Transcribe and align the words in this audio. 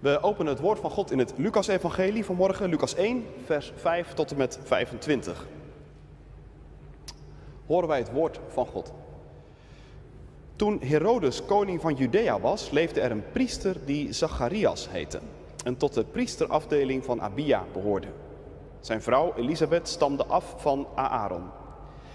We 0.00 0.22
openen 0.22 0.52
het 0.52 0.62
woord 0.62 0.78
van 0.78 0.90
God 0.90 1.10
in 1.10 1.18
het 1.18 1.34
Lucas-evangelie 1.36 2.24
vanmorgen, 2.24 2.68
Lucas 2.68 2.94
1, 2.94 3.24
vers 3.44 3.72
5 3.76 4.14
tot 4.14 4.30
en 4.30 4.36
met 4.36 4.58
25. 4.62 5.46
Horen 7.66 7.88
wij 7.88 7.98
het 7.98 8.12
woord 8.12 8.40
van 8.48 8.66
God. 8.66 8.92
Toen 10.56 10.80
Herodes 10.80 11.44
koning 11.44 11.80
van 11.80 11.94
Judea 11.94 12.40
was, 12.40 12.70
leefde 12.70 13.00
er 13.00 13.10
een 13.10 13.30
priester 13.32 13.76
die 13.84 14.12
Zacharias 14.12 14.88
heette 14.90 15.20
en 15.64 15.76
tot 15.76 15.94
de 15.94 16.04
priesterafdeling 16.04 17.04
van 17.04 17.20
Abia 17.20 17.64
behoorde. 17.72 18.06
Zijn 18.80 19.02
vrouw 19.02 19.34
Elisabeth 19.36 19.88
stamde 19.88 20.26
af 20.26 20.54
van 20.56 20.86
Aaron. 20.94 21.44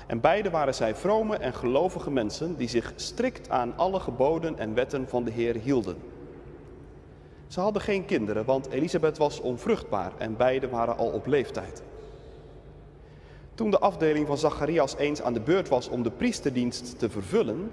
En 0.08 0.20
beide 0.20 0.50
waren 0.50 0.76
zij 0.76 0.96
vrome 0.96 1.36
en 1.36 1.54
gelovige 1.54 2.12
mensen 2.12 2.58
die 2.58 2.70
zich 2.70 2.94
strikt 2.96 3.50
aan 3.50 3.74
alle 3.76 4.00
geboden 4.00 4.58
en 4.58 4.74
wetten 4.74 5.08
van 5.08 5.24
de 5.24 5.32
Heer 5.32 5.56
hielden. 5.56 6.11
Ze 7.52 7.60
hadden 7.60 7.82
geen 7.82 8.06
kinderen, 8.06 8.46
want 8.46 8.70
Elisabeth 8.70 9.18
was 9.18 9.40
onvruchtbaar 9.40 10.12
en 10.18 10.38
beide 10.38 10.70
waren 10.70 10.98
al 10.98 11.08
op 11.08 11.26
leeftijd. 11.26 11.84
Toen 13.56 13.72
de 13.72 13.80
afdeling 13.80 14.28
van 14.28 14.38
Zacharias 14.38 14.96
eens 14.96 15.22
aan 15.22 15.34
de 15.34 15.40
beurt 15.40 15.70
was 15.70 15.90
om 15.90 16.04
de 16.04 16.12
priesterdienst 16.12 17.00
te 17.00 17.10
vervullen, 17.10 17.72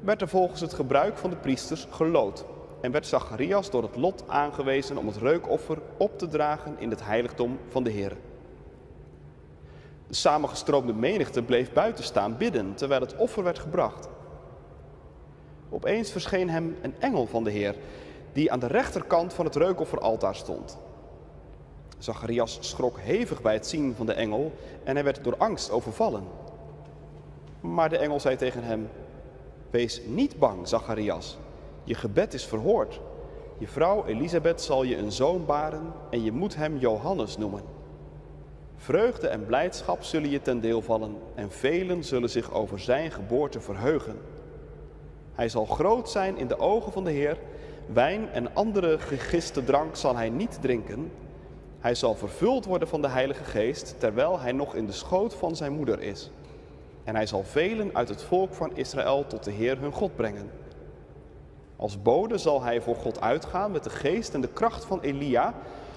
werd 0.00 0.20
er 0.20 0.28
volgens 0.28 0.60
het 0.60 0.74
gebruik 0.74 1.16
van 1.16 1.30
de 1.30 1.36
priesters 1.36 1.86
gelood 1.90 2.44
en 2.80 2.90
werd 2.90 3.06
Zacharias 3.06 3.70
door 3.70 3.82
het 3.82 3.96
lot 3.96 4.24
aangewezen 4.26 4.96
om 4.96 5.06
het 5.06 5.16
reukoffer 5.16 5.78
op 5.96 6.18
te 6.18 6.28
dragen 6.28 6.74
in 6.78 6.90
het 6.90 7.04
heiligdom 7.04 7.58
van 7.68 7.82
de 7.82 7.90
Heer. 7.90 8.16
De 10.06 10.14
samengestroomde 10.14 10.92
menigte 10.92 11.42
bleef 11.42 11.72
buiten 11.72 12.04
staan 12.04 12.36
bidden 12.36 12.74
terwijl 12.74 13.00
het 13.00 13.16
offer 13.16 13.42
werd 13.42 13.58
gebracht. 13.58 14.08
Opeens 15.70 16.10
verscheen 16.10 16.50
hem 16.50 16.76
een 16.82 16.94
engel 16.98 17.26
van 17.26 17.44
de 17.44 17.50
Heer 17.50 17.74
die 18.38 18.52
aan 18.52 18.60
de 18.60 18.66
rechterkant 18.66 19.34
van 19.34 19.44
het 19.44 19.56
reukofferaltaar 19.56 20.34
stond. 20.34 20.78
Zacharias 21.98 22.58
schrok 22.60 22.98
hevig 22.98 23.42
bij 23.42 23.52
het 23.52 23.66
zien 23.66 23.94
van 23.94 24.06
de 24.06 24.12
engel 24.12 24.52
en 24.84 24.94
hij 24.94 25.04
werd 25.04 25.24
door 25.24 25.36
angst 25.36 25.70
overvallen. 25.70 26.22
Maar 27.60 27.88
de 27.88 27.98
engel 27.98 28.20
zei 28.20 28.36
tegen 28.36 28.62
hem: 28.62 28.88
Wees 29.70 30.00
niet 30.06 30.38
bang, 30.38 30.68
Zacharias. 30.68 31.38
Je 31.84 31.94
gebed 31.94 32.34
is 32.34 32.44
verhoord. 32.44 33.00
Je 33.58 33.68
vrouw 33.68 34.06
Elisabeth 34.06 34.60
zal 34.60 34.82
je 34.82 34.96
een 34.96 35.12
zoon 35.12 35.46
baren 35.46 35.92
en 36.10 36.22
je 36.22 36.32
moet 36.32 36.56
hem 36.56 36.76
Johannes 36.76 37.36
noemen. 37.36 37.62
Vreugde 38.76 39.28
en 39.28 39.46
blijdschap 39.46 40.02
zullen 40.02 40.30
je 40.30 40.42
ten 40.42 40.60
deel 40.60 40.82
vallen 40.82 41.16
en 41.34 41.50
velen 41.50 42.04
zullen 42.04 42.30
zich 42.30 42.52
over 42.52 42.80
zijn 42.80 43.10
geboorte 43.10 43.60
verheugen. 43.60 44.20
Hij 45.34 45.48
zal 45.48 45.64
groot 45.64 46.10
zijn 46.10 46.36
in 46.36 46.48
de 46.48 46.58
ogen 46.58 46.92
van 46.92 47.04
de 47.04 47.10
Heer. 47.10 47.38
Wijn 47.92 48.30
en 48.32 48.54
andere 48.54 48.98
gegiste 48.98 49.64
drank 49.64 49.96
zal 49.96 50.16
hij 50.16 50.30
niet 50.30 50.58
drinken. 50.60 51.12
Hij 51.78 51.94
zal 51.94 52.14
vervuld 52.14 52.64
worden 52.64 52.88
van 52.88 53.02
de 53.02 53.08
Heilige 53.08 53.44
Geest 53.44 53.94
terwijl 53.98 54.40
hij 54.40 54.52
nog 54.52 54.74
in 54.74 54.86
de 54.86 54.92
schoot 54.92 55.34
van 55.34 55.56
zijn 55.56 55.72
moeder 55.72 56.00
is. 56.00 56.30
En 57.04 57.14
hij 57.14 57.26
zal 57.26 57.42
velen 57.42 57.90
uit 57.92 58.08
het 58.08 58.22
volk 58.22 58.54
van 58.54 58.76
Israël 58.76 59.26
tot 59.26 59.44
de 59.44 59.50
Heer 59.50 59.78
hun 59.80 59.92
God 59.92 60.16
brengen. 60.16 60.50
Als 61.76 62.02
bode 62.02 62.38
zal 62.38 62.62
hij 62.62 62.80
voor 62.80 62.96
God 62.96 63.20
uitgaan 63.20 63.70
met 63.72 63.84
de 63.84 63.90
geest 63.90 64.34
en 64.34 64.40
de 64.40 64.52
kracht 64.52 64.84
van 64.84 65.00
Elia 65.00 65.54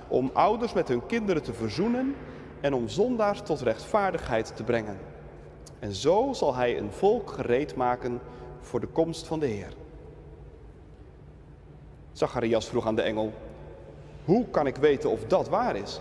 om 0.08 0.30
ouders 0.34 0.73
met 0.73 0.88
hun 0.88 1.06
kinderen 1.06 1.44
te 1.44 1.53
verzoenen 1.53 2.16
en 2.62 2.73
om 2.73 2.88
zondaars 2.88 3.42
tot 3.42 3.62
rechtvaardigheid 3.62 4.56
te 4.56 4.64
brengen. 4.64 4.97
En 5.80 5.94
zo 5.94 6.34
zal 6.34 6.56
hij 6.56 6.78
een 6.78 6.92
volk 6.92 7.30
gereed 7.30 7.75
maken 7.75 8.19
voor 8.62 8.80
de 8.80 8.88
komst 8.88 9.28
van 9.28 9.39
de 9.39 9.45
Heer. 9.45 9.73
Zacharias 12.22 12.67
vroeg 12.67 12.88
aan 12.88 12.95
de 12.95 13.02
engel: 13.02 13.33
Hoe 14.25 14.45
kan 14.50 14.67
ik 14.67 14.75
weten 14.75 15.09
of 15.09 15.23
dat 15.25 15.50
waar 15.50 15.75
is? 15.75 16.00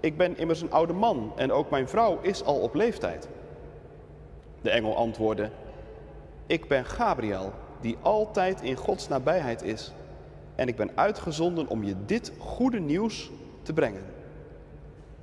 Ik 0.00 0.16
ben 0.16 0.38
immers 0.38 0.60
een 0.60 0.72
oude 0.72 0.92
man 0.92 1.32
en 1.36 1.52
ook 1.52 1.70
mijn 1.70 1.88
vrouw 1.88 2.18
is 2.20 2.44
al 2.44 2.56
op 2.56 2.74
leeftijd. 2.74 3.28
De 4.60 4.70
engel 4.70 4.96
antwoordde: 4.96 5.50
Ik 6.46 6.68
ben 6.68 6.84
Gabriel, 6.84 7.52
die 7.80 7.96
altijd 8.02 8.62
in 8.62 8.76
Gods 8.76 9.08
nabijheid 9.08 9.62
is. 9.62 9.92
En 10.54 10.68
ik 10.68 10.76
ben 10.76 10.90
uitgezonden 10.94 11.68
om 11.68 11.84
je 11.84 11.94
dit 12.06 12.32
goede 12.38 12.80
nieuws 12.80 13.30
te 13.62 13.72
brengen. 13.72 14.04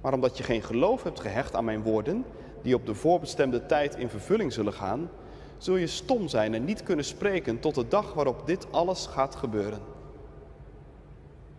Maar 0.02 0.14
omdat 0.14 0.38
je 0.38 0.44
geen 0.44 0.64
geloof 0.64 1.04
hebt 1.04 1.20
gehecht 1.20 1.56
aan 1.56 1.66
mijn 1.66 1.84
woorden, 1.84 2.26
die 2.62 2.76
op 2.76 2.86
de 2.86 2.96
voorbestemde 2.96 3.66
tijd 3.66 3.96
in 3.96 4.10
vervulling 4.10 4.54
zullen 4.54 4.74
gaan, 4.74 5.10
zul 5.58 5.76
je 5.76 5.88
stom 5.88 6.28
zijn 6.28 6.54
en 6.54 6.66
niet 6.66 6.84
kunnen 6.84 7.06
spreken 7.06 7.60
tot 7.60 7.76
de 7.76 7.88
dag 7.88 8.14
waarop 8.14 8.48
dit 8.48 8.68
alles 8.72 9.06
gaat 9.06 9.36
gebeuren. 9.36 9.93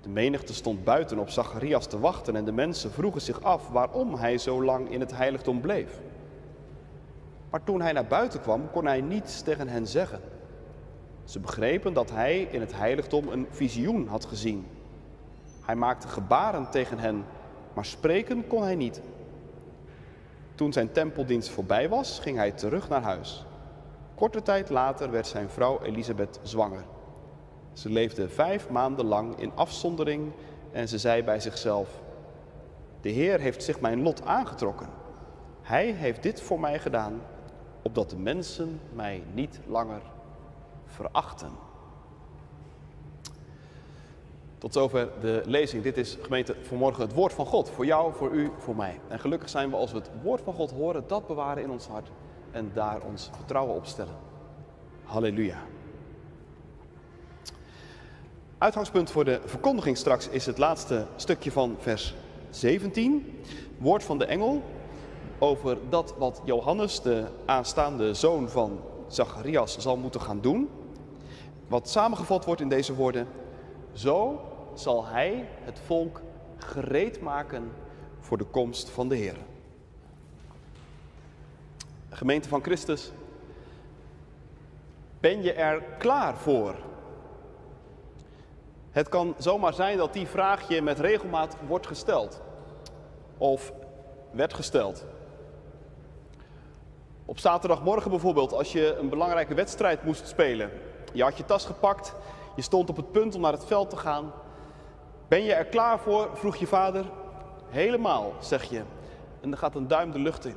De 0.05 0.11
menigte 0.11 0.55
stond 0.55 0.85
buiten 0.85 1.19
op 1.19 1.31
Zacharias 1.31 1.87
te 1.87 2.01
wachten 2.01 2.37
en 2.37 2.45
de 2.45 2.53
mensen 2.53 2.91
vroegen 2.91 3.21
zich 3.21 3.43
af 3.43 3.69
waarom 3.69 4.15
hij 4.15 4.39
zo 4.39 4.65
lang 4.65 4.91
in 4.91 5.01
het 5.01 5.17
heiligdom 5.17 5.61
bleef. 5.61 6.01
Maar 7.51 7.65
toen 7.65 7.81
hij 7.81 7.93
naar 7.93 8.07
buiten 8.07 8.41
kwam, 8.41 8.71
kon 8.71 8.87
hij 8.87 9.01
niets 9.01 9.43
tegen 9.43 9.69
hen 9.69 9.87
zeggen. 9.87 10.21
Ze 11.25 11.41
begrepen 11.41 11.93
dat 11.93 12.11
hij 12.11 12.49
in 12.51 12.61
het 12.61 12.77
heiligdom 12.77 13.29
een 13.29 13.47
visioen 13.51 14.09
had 14.09 14.25
gezien. 14.25 14.67
Hij 15.61 15.77
maakte 15.77 16.09
gebaren 16.09 16.71
tegen 16.71 16.99
hen, 16.99 17.25
maar 17.75 17.85
spreken 17.85 18.47
kon 18.47 18.63
hij 18.63 18.75
niet. 18.75 19.01
Toen 20.55 20.73
zijn 20.73 20.93
tempeldienst 20.93 21.49
voorbij 21.49 21.89
was, 21.89 22.19
ging 22.19 22.37
hij 22.37 22.51
terug 22.51 22.89
naar 22.89 23.03
huis. 23.03 23.47
Korte 24.15 24.43
tijd 24.43 24.71
later 24.71 25.11
werd 25.11 25.27
zijn 25.27 25.49
vrouw 25.49 25.83
Elisabeth 25.83 26.41
zwanger. 26.43 26.85
Ze 27.75 27.91
leefde 27.91 28.29
vijf 28.29 28.71
maanden 28.71 29.05
lang 29.05 29.39
in 29.39 29.53
afzondering 29.55 30.33
en 30.73 30.89
ze 30.89 30.99
zei 30.99 31.23
bij 31.23 31.41
zichzelf: 31.41 32.01
De 33.01 33.09
Heer 33.09 33.41
heeft 33.41 33.63
zich 33.63 33.81
mijn 33.81 34.03
lot 34.03 34.25
aangetrokken. 34.25 34.89
Hij 35.63 35.87
heeft 35.87 36.23
dit 36.23 36.41
voor 36.41 36.61
mij 36.61 36.79
gedaan, 36.79 37.21
opdat 37.83 38.11
de 38.11 38.19
mensen 38.19 38.81
mij 38.93 39.23
niet 39.33 39.61
langer 39.67 40.01
verachten. 40.87 41.51
Tot 44.59 44.73
zover 44.73 45.09
de 45.21 45.43
lezing. 45.45 45.83
Dit 45.83 45.97
is 45.97 46.19
gemeente 46.21 46.57
vanmorgen 46.63 47.03
het 47.03 47.15
woord 47.15 47.33
van 47.33 47.47
God. 47.47 47.71
Voor 47.71 47.87
jou, 47.87 48.15
voor 48.15 48.31
u, 48.31 48.51
voor 48.59 48.77
mij. 48.77 49.01
En 49.09 49.19
gelukkig 49.19 49.49
zijn 49.49 49.71
we 49.71 49.77
als 49.77 49.93
we 49.93 49.99
het 49.99 50.11
woord 50.23 50.41
van 50.41 50.55
God 50.55 50.71
horen, 50.71 51.05
dat 51.07 51.27
bewaren 51.27 51.63
in 51.63 51.71
ons 51.71 51.87
hart 51.87 52.11
en 52.51 52.71
daar 52.75 53.01
ons 53.03 53.31
vertrouwen 53.37 53.75
op 53.75 53.87
stellen. 53.87 54.17
Halleluja. 55.03 55.59
Uitgangspunt 58.65 59.11
voor 59.11 59.25
de 59.25 59.41
verkondiging 59.45 59.97
straks 59.97 60.29
is 60.29 60.47
het 60.47 60.59
laatste 60.59 61.07
stukje 61.17 61.53
van 61.53 61.77
vers 61.79 62.15
17. 62.51 63.43
Woord 63.79 64.05
van 64.05 64.19
de 64.19 64.25
engel 64.25 64.63
over 65.39 65.79
dat 65.89 66.15
wat 66.19 66.41
Johannes, 66.45 67.01
de 67.01 67.27
aanstaande 67.45 68.15
zoon 68.15 68.49
van 68.49 68.81
Zacharias, 69.09 69.79
zal 69.79 69.97
moeten 69.97 70.21
gaan 70.21 70.41
doen. 70.41 70.69
Wat 71.67 71.89
samengevat 71.89 72.45
wordt 72.45 72.61
in 72.61 72.69
deze 72.69 72.95
woorden. 72.95 73.27
Zo 73.93 74.41
zal 74.75 75.07
hij 75.07 75.49
het 75.61 75.81
volk 75.87 76.21
gereed 76.57 77.21
maken 77.21 77.73
voor 78.21 78.39
de 78.39 78.45
komst 78.45 78.91
van 78.91 79.09
de 79.09 79.17
Heer. 79.17 79.37
Gemeente 82.09 82.49
van 82.49 82.63
Christus, 82.63 83.13
ben 85.21 85.43
je 85.43 85.53
er 85.53 85.83
klaar 85.99 86.37
voor? 86.37 86.75
Het 88.95 89.09
kan 89.09 89.35
zomaar 89.39 89.73
zijn 89.73 89.97
dat 89.97 90.13
die 90.13 90.27
vraag 90.27 90.69
je 90.69 90.83
met 90.83 91.01
regelmaat 91.01 91.57
wordt 91.67 91.87
gesteld. 91.87 92.43
Of 93.39 93.73
werd 94.31 94.55
gesteld. 94.55 95.07
Op 97.25 97.39
zaterdagmorgen 97.39 98.11
bijvoorbeeld, 98.11 98.53
als 98.53 98.73
je 98.73 98.97
een 98.97 99.09
belangrijke 99.09 99.55
wedstrijd 99.55 100.05
moest 100.05 100.29
spelen. 100.29 100.71
Je 101.13 101.23
had 101.23 101.37
je 101.37 101.45
tas 101.45 101.65
gepakt, 101.65 102.15
je 102.57 102.63
stond 102.63 102.91
op 102.91 102.97
het 102.97 103.13
punt 103.13 103.35
om 103.35 103.41
naar 103.41 103.53
het 103.53 103.65
veld 103.65 103.91
te 103.91 103.97
gaan. 103.97 104.33
Ben 105.29 105.43
je 105.43 105.55
er 105.55 105.67
klaar 105.67 105.99
voor? 105.99 106.31
vroeg 106.35 106.57
je 106.57 106.67
vader. 106.67 107.05
Helemaal, 107.69 108.33
zeg 108.41 108.63
je. 108.63 108.83
En 109.41 109.51
dan 109.51 109.59
gaat 109.59 109.75
een 109.75 109.89
duim 109.89 110.11
de 110.11 110.19
lucht 110.19 110.45
in. 110.45 110.57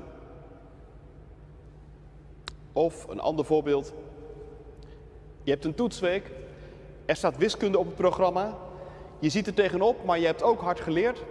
Of 2.73 3.07
een 3.07 3.19
ander 3.19 3.45
voorbeeld. 3.45 3.93
Je 5.43 5.51
hebt 5.51 5.65
een 5.65 5.75
toetsweek. 5.75 6.31
Er 7.07 7.15
staat 7.15 7.37
wiskunde 7.37 7.79
op 7.79 7.85
het 7.85 7.95
programma. 7.95 8.57
Je 9.19 9.29
ziet 9.29 9.47
er 9.47 9.53
tegenop, 9.53 10.05
maar 10.05 10.19
je 10.19 10.25
hebt 10.25 10.43
ook 10.43 10.61
hard 10.61 10.79
geleerd. 10.79 11.23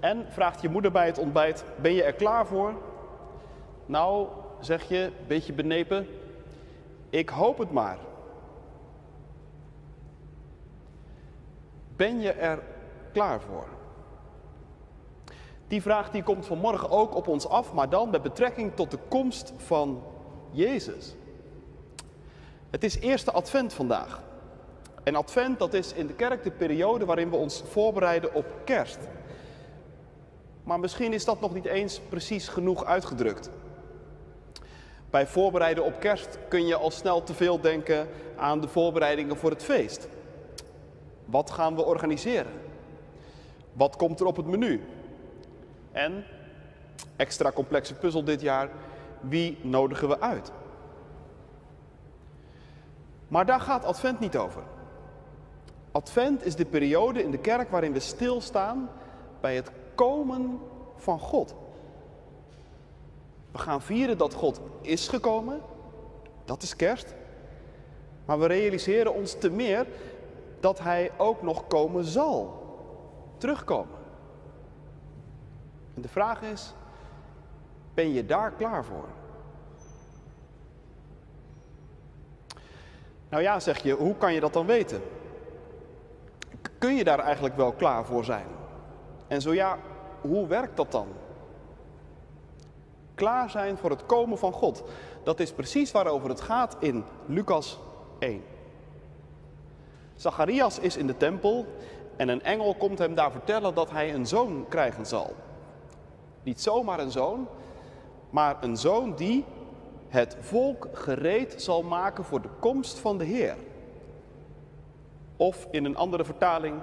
En 0.00 0.26
vraagt 0.28 0.60
je 0.60 0.68
moeder 0.68 0.92
bij 0.92 1.06
het 1.06 1.18
ontbijt: 1.18 1.64
Ben 1.76 1.94
je 1.94 2.02
er 2.02 2.12
klaar 2.12 2.46
voor? 2.46 2.74
Nou, 3.86 4.28
zeg 4.60 4.88
je, 4.88 5.10
beetje 5.26 5.52
benepen. 5.52 6.08
Ik 7.10 7.28
hoop 7.28 7.58
het 7.58 7.70
maar. 7.70 7.98
Ben 11.96 12.20
je 12.20 12.32
er 12.32 12.62
klaar 13.12 13.40
voor? 13.40 13.66
Die 15.68 15.82
vraag 15.82 16.10
die 16.10 16.22
komt 16.22 16.46
vanmorgen 16.46 16.90
ook 16.90 17.14
op 17.14 17.28
ons 17.28 17.48
af, 17.48 17.72
maar 17.72 17.88
dan 17.88 18.10
met 18.10 18.22
betrekking 18.22 18.74
tot 18.74 18.90
de 18.90 18.98
komst 19.08 19.52
van 19.56 20.02
Jezus. 20.50 21.14
Het 22.70 22.84
is 22.84 22.98
eerste 22.98 23.32
advent 23.32 23.72
vandaag. 23.72 24.28
En 25.02 25.16
Advent, 25.16 25.58
dat 25.58 25.74
is 25.74 25.92
in 25.92 26.06
de 26.06 26.14
kerk 26.14 26.42
de 26.42 26.50
periode 26.50 27.04
waarin 27.04 27.30
we 27.30 27.36
ons 27.36 27.62
voorbereiden 27.70 28.34
op 28.34 28.46
kerst. 28.64 28.98
Maar 30.64 30.80
misschien 30.80 31.12
is 31.12 31.24
dat 31.24 31.40
nog 31.40 31.54
niet 31.54 31.64
eens 31.64 32.00
precies 32.08 32.48
genoeg 32.48 32.84
uitgedrukt. 32.84 33.50
Bij 35.10 35.26
voorbereiden 35.26 35.84
op 35.84 36.00
kerst 36.00 36.38
kun 36.48 36.66
je 36.66 36.76
al 36.76 36.90
snel 36.90 37.22
te 37.22 37.34
veel 37.34 37.60
denken 37.60 38.08
aan 38.36 38.60
de 38.60 38.68
voorbereidingen 38.68 39.36
voor 39.36 39.50
het 39.50 39.62
feest. 39.62 40.08
Wat 41.24 41.50
gaan 41.50 41.74
we 41.74 41.84
organiseren? 41.84 42.52
Wat 43.72 43.96
komt 43.96 44.20
er 44.20 44.26
op 44.26 44.36
het 44.36 44.46
menu? 44.46 44.84
En, 45.92 46.24
extra 47.16 47.52
complexe 47.52 47.94
puzzel 47.94 48.24
dit 48.24 48.40
jaar, 48.40 48.68
wie 49.20 49.58
nodigen 49.62 50.08
we 50.08 50.20
uit? 50.20 50.52
Maar 53.28 53.46
daar 53.46 53.60
gaat 53.60 53.84
Advent 53.84 54.20
niet 54.20 54.36
over. 54.36 54.62
Advent 55.92 56.46
is 56.46 56.56
de 56.56 56.64
periode 56.64 57.22
in 57.22 57.30
de 57.30 57.38
kerk 57.38 57.70
waarin 57.70 57.92
we 57.92 58.00
stilstaan 58.00 58.90
bij 59.40 59.54
het 59.54 59.70
komen 59.94 60.60
van 60.96 61.18
God. 61.18 61.54
We 63.52 63.58
gaan 63.58 63.82
vieren 63.82 64.18
dat 64.18 64.34
God 64.34 64.60
is 64.80 65.08
gekomen, 65.08 65.60
dat 66.44 66.62
is 66.62 66.76
kerst. 66.76 67.14
Maar 68.24 68.38
we 68.38 68.46
realiseren 68.46 69.14
ons 69.14 69.38
te 69.38 69.50
meer 69.50 69.86
dat 70.60 70.78
Hij 70.78 71.10
ook 71.16 71.42
nog 71.42 71.66
komen 71.66 72.04
zal, 72.04 72.62
terugkomen. 73.38 73.98
En 75.94 76.02
de 76.02 76.08
vraag 76.08 76.42
is, 76.42 76.74
ben 77.94 78.12
je 78.12 78.26
daar 78.26 78.52
klaar 78.52 78.84
voor? 78.84 79.08
Nou 83.28 83.42
ja, 83.42 83.60
zeg 83.60 83.82
je, 83.82 83.92
hoe 83.92 84.16
kan 84.16 84.32
je 84.34 84.40
dat 84.40 84.52
dan 84.52 84.66
weten? 84.66 85.02
Kun 86.80 86.94
je 86.94 87.04
daar 87.04 87.18
eigenlijk 87.18 87.56
wel 87.56 87.72
klaar 87.72 88.04
voor 88.04 88.24
zijn? 88.24 88.46
En 89.28 89.40
zo 89.40 89.54
ja, 89.54 89.78
hoe 90.20 90.46
werkt 90.46 90.76
dat 90.76 90.92
dan? 90.92 91.06
Klaar 93.14 93.50
zijn 93.50 93.76
voor 93.76 93.90
het 93.90 94.06
komen 94.06 94.38
van 94.38 94.52
God. 94.52 94.82
Dat 95.22 95.40
is 95.40 95.52
precies 95.52 95.90
waarover 95.90 96.28
het 96.28 96.40
gaat 96.40 96.76
in 96.78 97.04
Lucas 97.26 97.78
1. 98.18 98.42
Zacharias 100.14 100.78
is 100.78 100.96
in 100.96 101.06
de 101.06 101.16
tempel 101.16 101.66
en 102.16 102.28
een 102.28 102.42
engel 102.42 102.74
komt 102.74 102.98
hem 102.98 103.14
daar 103.14 103.30
vertellen 103.30 103.74
dat 103.74 103.90
hij 103.90 104.14
een 104.14 104.26
zoon 104.26 104.66
krijgen 104.68 105.06
zal. 105.06 105.34
Niet 106.42 106.60
zomaar 106.60 106.98
een 106.98 107.10
zoon, 107.10 107.48
maar 108.30 108.56
een 108.60 108.76
zoon 108.76 109.14
die 109.14 109.44
het 110.08 110.36
volk 110.40 110.88
gereed 110.92 111.62
zal 111.62 111.82
maken 111.82 112.24
voor 112.24 112.42
de 112.42 112.50
komst 112.58 112.98
van 112.98 113.18
de 113.18 113.24
Heer. 113.24 113.56
Of 115.40 115.66
in 115.70 115.84
een 115.84 115.96
andere 115.96 116.24
vertaling, 116.24 116.80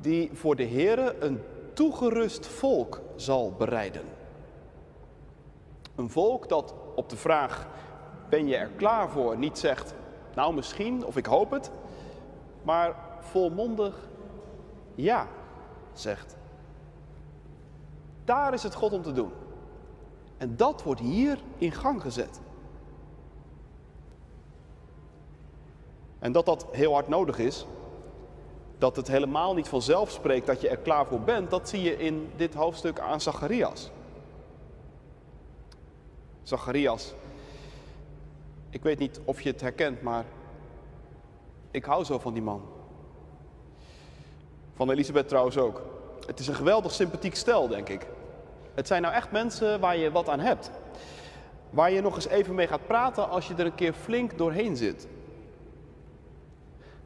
die 0.00 0.30
voor 0.32 0.56
de 0.56 0.66
Heere 0.66 1.16
een 1.20 1.42
toegerust 1.72 2.46
volk 2.46 3.00
zal 3.16 3.54
bereiden. 3.58 4.02
Een 5.96 6.10
volk 6.10 6.48
dat 6.48 6.74
op 6.94 7.08
de 7.08 7.16
vraag, 7.16 7.66
ben 8.28 8.46
je 8.46 8.56
er 8.56 8.70
klaar 8.76 9.10
voor, 9.10 9.38
niet 9.38 9.58
zegt, 9.58 9.94
nou 10.34 10.54
misschien 10.54 11.06
of 11.06 11.16
ik 11.16 11.26
hoop 11.26 11.50
het, 11.50 11.70
maar 12.62 12.96
volmondig 13.20 14.08
ja 14.94 15.26
zegt. 15.92 16.36
Daar 18.24 18.52
is 18.52 18.62
het 18.62 18.74
God 18.74 18.92
om 18.92 19.02
te 19.02 19.12
doen. 19.12 19.32
En 20.36 20.56
dat 20.56 20.82
wordt 20.82 21.00
hier 21.00 21.38
in 21.58 21.72
gang 21.72 22.02
gezet. 22.02 22.40
En 26.22 26.32
dat 26.32 26.46
dat 26.46 26.66
heel 26.70 26.92
hard 26.92 27.08
nodig 27.08 27.38
is, 27.38 27.66
dat 28.78 28.96
het 28.96 29.08
helemaal 29.08 29.54
niet 29.54 29.68
vanzelf 29.68 30.10
spreekt 30.10 30.46
dat 30.46 30.60
je 30.60 30.68
er 30.68 30.76
klaar 30.76 31.06
voor 31.06 31.20
bent, 31.20 31.50
dat 31.50 31.68
zie 31.68 31.82
je 31.82 31.96
in 31.98 32.30
dit 32.36 32.54
hoofdstuk 32.54 33.00
aan 33.00 33.20
Zacharias. 33.20 33.90
Zacharias, 36.42 37.14
ik 38.70 38.82
weet 38.82 38.98
niet 38.98 39.20
of 39.24 39.40
je 39.40 39.50
het 39.50 39.60
herkent, 39.60 40.02
maar 40.02 40.24
ik 41.70 41.84
hou 41.84 42.04
zo 42.04 42.18
van 42.18 42.32
die 42.32 42.42
man. 42.42 42.62
Van 44.74 44.90
Elisabeth 44.90 45.28
trouwens 45.28 45.58
ook. 45.58 45.82
Het 46.26 46.38
is 46.38 46.48
een 46.48 46.54
geweldig 46.54 46.92
sympathiek 46.92 47.34
stel, 47.34 47.68
denk 47.68 47.88
ik. 47.88 48.06
Het 48.74 48.86
zijn 48.86 49.02
nou 49.02 49.14
echt 49.14 49.30
mensen 49.30 49.80
waar 49.80 49.96
je 49.96 50.10
wat 50.10 50.28
aan 50.28 50.40
hebt. 50.40 50.70
Waar 51.70 51.90
je 51.90 52.00
nog 52.00 52.14
eens 52.14 52.28
even 52.28 52.54
mee 52.54 52.66
gaat 52.66 52.86
praten 52.86 53.28
als 53.28 53.48
je 53.48 53.54
er 53.54 53.66
een 53.66 53.74
keer 53.74 53.92
flink 53.92 54.38
doorheen 54.38 54.76
zit. 54.76 55.06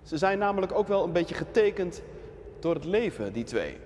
Ze 0.06 0.16
zijn 0.16 0.38
namelijk 0.38 0.72
ook 0.72 0.88
wel 0.88 1.04
een 1.04 1.12
beetje 1.12 1.34
getekend 1.34 2.02
door 2.60 2.74
het 2.74 2.84
leven, 2.84 3.32
die 3.32 3.44
twee. 3.44 3.76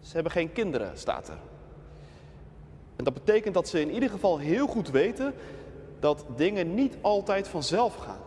Ze 0.00 0.14
hebben 0.14 0.32
geen 0.32 0.52
kinderen, 0.52 0.98
staat 0.98 1.28
er. 1.28 1.38
En 2.96 3.04
dat 3.04 3.14
betekent 3.14 3.54
dat 3.54 3.68
ze 3.68 3.80
in 3.80 3.90
ieder 3.90 4.10
geval 4.10 4.38
heel 4.38 4.66
goed 4.66 4.90
weten 4.90 5.34
dat 5.98 6.24
dingen 6.36 6.74
niet 6.74 6.96
altijd 7.00 7.48
vanzelf 7.48 7.94
gaan. 7.94 8.20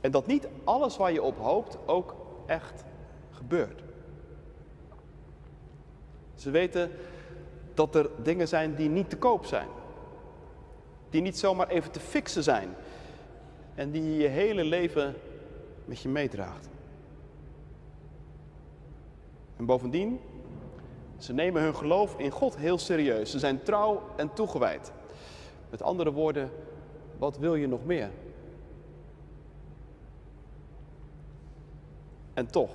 En 0.00 0.10
dat 0.10 0.26
niet 0.26 0.48
alles 0.64 0.96
waar 0.96 1.12
je 1.12 1.22
op 1.22 1.38
hoopt 1.38 1.78
ook 1.86 2.14
echt 2.46 2.84
gebeurt. 3.30 3.82
Ze 6.34 6.50
weten 6.50 6.90
dat 7.74 7.94
er 7.94 8.10
dingen 8.22 8.48
zijn 8.48 8.74
die 8.74 8.88
niet 8.88 9.10
te 9.10 9.16
koop 9.16 9.46
zijn. 9.46 9.68
Die 11.10 11.22
niet 11.22 11.38
zomaar 11.38 11.68
even 11.68 11.90
te 11.90 12.00
fixen 12.00 12.42
zijn. 12.42 12.74
En 13.78 13.90
die 13.90 14.16
je 14.16 14.28
hele 14.28 14.64
leven 14.64 15.14
met 15.84 16.00
je 16.00 16.08
meedraagt. 16.08 16.68
En 19.56 19.66
bovendien, 19.66 20.20
ze 21.18 21.32
nemen 21.32 21.62
hun 21.62 21.74
geloof 21.74 22.18
in 22.18 22.30
God 22.30 22.56
heel 22.56 22.78
serieus. 22.78 23.30
Ze 23.30 23.38
zijn 23.38 23.62
trouw 23.62 24.02
en 24.16 24.32
toegewijd. 24.32 24.92
Met 25.70 25.82
andere 25.82 26.12
woorden, 26.12 26.50
wat 27.18 27.38
wil 27.38 27.54
je 27.54 27.66
nog 27.66 27.84
meer? 27.84 28.10
En 32.34 32.46
toch, 32.46 32.70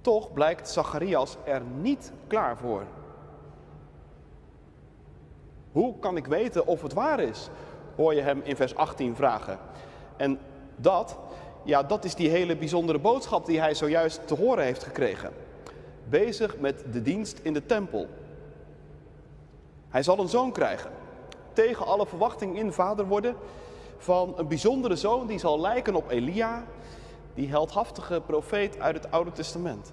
toch 0.00 0.32
blijkt 0.32 0.68
Zacharias 0.68 1.36
er 1.44 1.62
niet 1.80 2.12
klaar 2.26 2.56
voor. 2.56 2.84
Hoe 5.72 5.98
kan 5.98 6.16
ik 6.16 6.26
weten 6.26 6.66
of 6.66 6.82
het 6.82 6.92
waar 6.92 7.20
is? 7.20 7.50
Hoor 7.96 8.14
je 8.14 8.20
hem 8.20 8.40
in 8.44 8.56
vers 8.56 8.74
18 8.74 9.16
vragen. 9.16 9.58
En 10.16 10.38
dat, 10.76 11.18
ja, 11.62 11.82
dat 11.82 12.04
is 12.04 12.14
die 12.14 12.28
hele 12.28 12.56
bijzondere 12.56 12.98
boodschap 12.98 13.46
die 13.46 13.60
hij 13.60 13.74
zojuist 13.74 14.26
te 14.26 14.34
horen 14.34 14.64
heeft 14.64 14.82
gekregen. 14.82 15.32
Bezig 16.08 16.58
met 16.58 16.84
de 16.92 17.02
dienst 17.02 17.38
in 17.42 17.52
de 17.52 17.66
tempel. 17.66 18.06
Hij 19.88 20.02
zal 20.02 20.18
een 20.18 20.28
zoon 20.28 20.52
krijgen. 20.52 20.90
Tegen 21.52 21.86
alle 21.86 22.06
verwachting 22.06 22.58
in 22.58 22.72
vader 22.72 23.06
worden 23.06 23.36
van 23.98 24.34
een 24.36 24.48
bijzondere 24.48 24.96
zoon 24.96 25.26
die 25.26 25.38
zal 25.38 25.60
lijken 25.60 25.94
op 25.94 26.10
Elia, 26.10 26.64
die 27.34 27.48
heldhaftige 27.48 28.22
profeet 28.26 28.80
uit 28.80 28.96
het 28.96 29.10
Oude 29.10 29.32
Testament. 29.32 29.92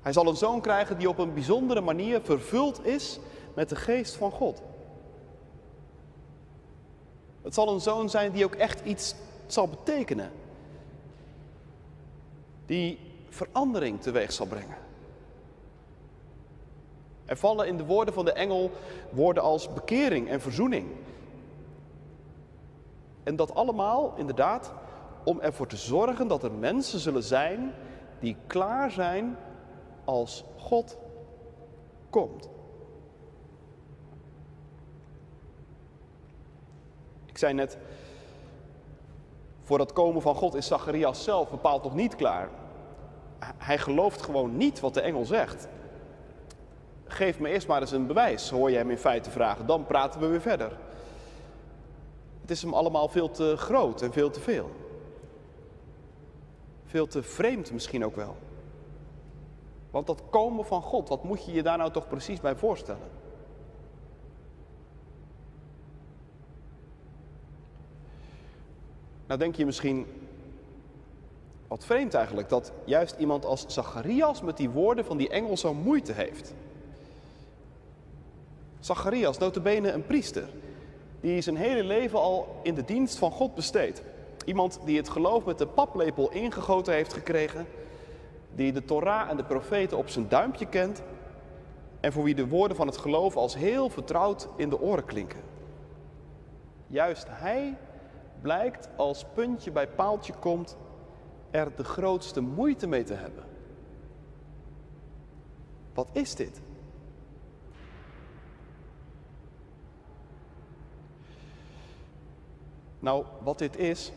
Hij 0.00 0.12
zal 0.12 0.26
een 0.26 0.36
zoon 0.36 0.60
krijgen 0.60 0.98
die 0.98 1.08
op 1.08 1.18
een 1.18 1.34
bijzondere 1.34 1.80
manier 1.80 2.20
vervuld 2.22 2.86
is 2.86 3.20
met 3.54 3.68
de 3.68 3.76
geest 3.76 4.14
van 4.14 4.30
God. 4.30 4.62
Het 7.42 7.54
zal 7.54 7.68
een 7.68 7.80
zoon 7.80 8.10
zijn 8.10 8.32
die 8.32 8.44
ook 8.44 8.54
echt 8.54 8.84
iets 8.84 9.14
zal 9.46 9.68
betekenen. 9.68 10.30
Die 12.66 12.98
verandering 13.28 14.00
teweeg 14.00 14.32
zal 14.32 14.46
brengen. 14.46 14.76
Er 17.24 17.36
vallen 17.36 17.66
in 17.66 17.76
de 17.76 17.84
woorden 17.84 18.14
van 18.14 18.24
de 18.24 18.32
engel 18.32 18.70
woorden 19.10 19.42
als 19.42 19.72
bekering 19.72 20.28
en 20.28 20.40
verzoening. 20.40 20.86
En 23.22 23.36
dat 23.36 23.54
allemaal 23.54 24.14
inderdaad 24.16 24.72
om 25.24 25.40
ervoor 25.40 25.66
te 25.66 25.76
zorgen 25.76 26.28
dat 26.28 26.42
er 26.42 26.52
mensen 26.52 26.98
zullen 26.98 27.22
zijn 27.22 27.72
die 28.20 28.36
klaar 28.46 28.90
zijn 28.90 29.36
als 30.04 30.44
God 30.58 30.98
komt. 32.10 32.48
Zei 37.42 37.54
net, 37.54 37.78
voor 39.62 39.78
het 39.78 39.92
komen 39.92 40.22
van 40.22 40.34
God 40.34 40.54
is 40.54 40.66
Zacharias 40.66 41.24
zelf 41.24 41.50
bepaald 41.50 41.82
nog 41.82 41.94
niet 41.94 42.16
klaar. 42.16 42.48
Hij 43.58 43.78
gelooft 43.78 44.22
gewoon 44.22 44.56
niet 44.56 44.80
wat 44.80 44.94
de 44.94 45.00
engel 45.00 45.24
zegt. 45.24 45.68
Geef 47.04 47.38
me 47.38 47.48
eerst 47.48 47.66
maar 47.66 47.80
eens 47.80 47.90
een 47.90 48.06
bewijs, 48.06 48.50
hoor 48.50 48.70
je 48.70 48.76
hem 48.76 48.90
in 48.90 48.98
feite 48.98 49.30
vragen. 49.30 49.66
Dan 49.66 49.86
praten 49.86 50.20
we 50.20 50.26
weer 50.26 50.40
verder. 50.40 50.78
Het 52.40 52.50
is 52.50 52.62
hem 52.62 52.74
allemaal 52.74 53.08
veel 53.08 53.30
te 53.30 53.56
groot 53.56 54.02
en 54.02 54.12
veel 54.12 54.30
te 54.30 54.40
veel. 54.40 54.70
Veel 56.84 57.06
te 57.06 57.22
vreemd 57.22 57.72
misschien 57.72 58.04
ook 58.04 58.16
wel. 58.16 58.36
Want 59.90 60.06
dat 60.06 60.22
komen 60.30 60.66
van 60.66 60.82
God, 60.82 61.08
wat 61.08 61.24
moet 61.24 61.44
je 61.44 61.52
je 61.52 61.62
daar 61.62 61.78
nou 61.78 61.90
toch 61.90 62.08
precies 62.08 62.40
bij 62.40 62.56
voorstellen? 62.56 63.20
Nou 69.32 69.44
denk 69.44 69.56
je 69.56 69.66
misschien, 69.66 70.06
wat 71.68 71.84
vreemd 71.84 72.14
eigenlijk, 72.14 72.48
dat 72.48 72.72
juist 72.84 73.16
iemand 73.18 73.44
als 73.44 73.64
Zacharias 73.66 74.42
met 74.42 74.56
die 74.56 74.70
woorden 74.70 75.04
van 75.04 75.16
die 75.16 75.28
engel 75.28 75.56
zo 75.56 75.74
moeite 75.74 76.12
heeft. 76.12 76.54
Zacharias, 78.80 79.38
notabene 79.38 79.92
een 79.92 80.06
priester, 80.06 80.48
die 81.20 81.40
zijn 81.40 81.56
hele 81.56 81.84
leven 81.84 82.18
al 82.18 82.60
in 82.62 82.74
de 82.74 82.84
dienst 82.84 83.18
van 83.18 83.30
God 83.30 83.54
besteedt. 83.54 84.02
Iemand 84.44 84.80
die 84.84 84.96
het 84.96 85.08
geloof 85.08 85.44
met 85.44 85.58
de 85.58 85.66
paplepel 85.66 86.30
ingegoten 86.30 86.94
heeft 86.94 87.12
gekregen, 87.12 87.66
die 88.54 88.72
de 88.72 88.84
Torah 88.84 89.30
en 89.30 89.36
de 89.36 89.44
profeten 89.44 89.98
op 89.98 90.08
zijn 90.08 90.28
duimpje 90.28 90.66
kent 90.66 91.02
en 92.00 92.12
voor 92.12 92.24
wie 92.24 92.34
de 92.34 92.48
woorden 92.48 92.76
van 92.76 92.86
het 92.86 92.96
geloof 92.96 93.36
als 93.36 93.54
heel 93.54 93.88
vertrouwd 93.88 94.48
in 94.56 94.68
de 94.68 94.80
oren 94.80 95.04
klinken. 95.04 95.40
Juist 96.86 97.26
hij 97.30 97.76
blijkt 98.42 98.88
als 98.96 99.24
puntje 99.34 99.70
bij 99.70 99.88
paaltje 99.88 100.32
komt 100.32 100.76
er 101.50 101.76
de 101.76 101.84
grootste 101.84 102.40
moeite 102.40 102.86
mee 102.86 103.04
te 103.04 103.14
hebben. 103.14 103.44
Wat 105.94 106.08
is 106.12 106.34
dit? 106.34 106.60
Nou, 112.98 113.24
wat 113.42 113.58
dit 113.58 113.76
is, 113.76 114.12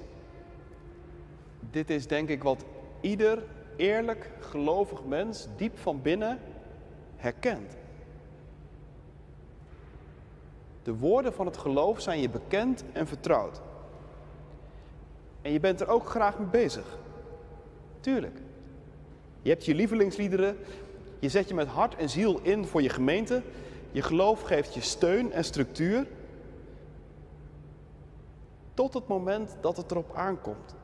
dit 1.60 1.90
is 1.90 2.08
denk 2.08 2.30
ik 2.30 2.44
wat 2.44 2.66
ieder 3.02 3.44
eerlijk 3.76 4.32
gelovig 4.40 5.06
mens 5.06 5.48
diep 5.56 5.78
van 5.78 6.02
binnen 6.02 6.40
herkent. 7.16 7.78
De 10.84 10.96
woorden 10.96 11.34
van 11.34 11.46
het 11.46 11.58
geloof 11.58 12.02
zijn 12.02 12.22
je 12.22 12.30
bekend 12.30 12.84
en 12.94 13.08
vertrouwd. 13.08 13.62
En 15.46 15.52
je 15.52 15.60
bent 15.60 15.82
er 15.82 15.88
ook 15.88 16.10
graag 16.10 16.40
mee 16.40 16.48
bezig. 16.48 16.98
Tuurlijk. 18.00 18.40
Je 19.42 19.50
hebt 19.50 19.66
je 19.66 19.76
lievelingsliederen, 19.76 20.58
je 21.20 21.30
zet 21.30 21.48
je 21.48 21.54
met 21.54 21.68
hart 21.68 21.96
en 21.96 22.10
ziel 22.10 22.40
in 22.42 22.66
voor 22.66 22.82
je 22.82 22.90
gemeente, 22.90 23.42
je 23.92 24.02
geloof 24.02 24.42
geeft 24.42 24.74
je 24.74 24.82
steun 24.82 25.32
en 25.32 25.44
structuur. 25.44 26.08
Tot 28.74 28.94
het 28.94 29.08
moment 29.08 29.58
dat 29.62 29.78
het 29.78 29.92
erop 29.92 30.16
aankomt. 30.16 30.76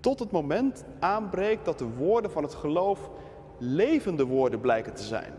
Tot 0.00 0.18
het 0.18 0.30
moment 0.30 0.84
aanbreekt 0.98 1.64
dat 1.64 1.78
de 1.78 1.88
woorden 1.88 2.30
van 2.30 2.42
het 2.42 2.54
geloof 2.54 3.10
levende 3.58 4.24
woorden 4.24 4.60
blijken 4.60 4.94
te 4.94 5.02
zijn. 5.02 5.32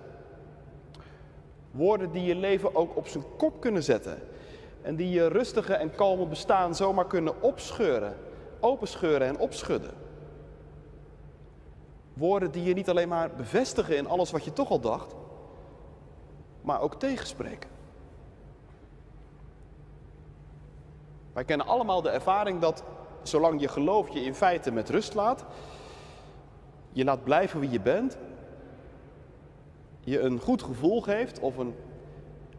Woorden 1.71 2.11
die 2.11 2.23
je 2.23 2.35
leven 2.35 2.75
ook 2.75 2.97
op 2.97 3.07
zijn 3.07 3.23
kop 3.37 3.61
kunnen 3.61 3.83
zetten. 3.83 4.19
En 4.87 4.95
die 4.95 5.09
je 5.09 5.27
rustige 5.27 5.73
en 5.73 5.95
kalme 5.95 6.25
bestaan 6.25 6.75
zomaar 6.75 7.07
kunnen 7.07 7.41
opscheuren, 7.41 8.15
openscheuren 8.59 9.27
en 9.27 9.37
opschudden. 9.37 9.91
Woorden 12.13 12.51
die 12.51 12.63
je 12.63 12.73
niet 12.73 12.89
alleen 12.89 13.07
maar 13.07 13.31
bevestigen 13.35 13.97
in 13.97 14.07
alles 14.07 14.31
wat 14.31 14.43
je 14.43 14.53
toch 14.53 14.69
al 14.69 14.79
dacht, 14.79 15.15
maar 16.61 16.81
ook 16.81 16.95
tegenspreken. 16.95 17.69
Wij 21.33 21.43
kennen 21.43 21.67
allemaal 21.67 22.01
de 22.01 22.09
ervaring 22.09 22.59
dat 22.59 22.83
zolang 23.21 23.61
je 23.61 23.67
geloof 23.67 24.09
je 24.09 24.23
in 24.23 24.35
feite 24.35 24.71
met 24.71 24.89
rust 24.89 25.13
laat, 25.13 25.45
je 26.91 27.03
laat 27.03 27.23
blijven 27.23 27.59
wie 27.59 27.69
je 27.69 27.81
bent, 27.81 28.17
je 29.99 30.19
een 30.19 30.39
goed 30.39 30.63
gevoel 30.63 31.01
geeft 31.01 31.39
of 31.39 31.57
een 31.57 31.75